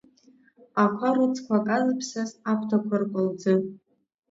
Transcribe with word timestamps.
Ақәа 0.83 1.09
рыцқәа 1.15 1.65
казыԥсаз, 1.65 2.29
аԥҭақәа 2.51 2.95
ркәалӡы… 3.01 3.53